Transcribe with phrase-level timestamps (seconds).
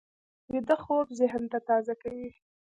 [0.51, 2.29] ویده خوب ذهن تازه کوي